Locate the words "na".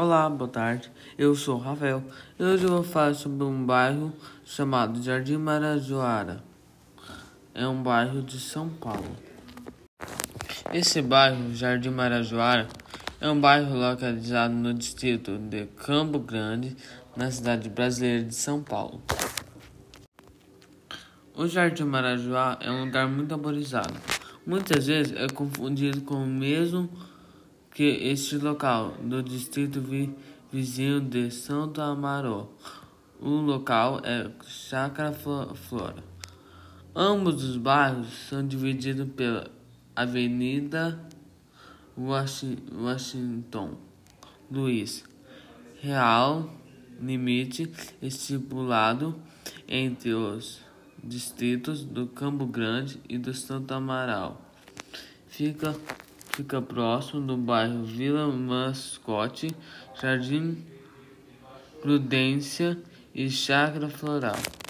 17.16-17.28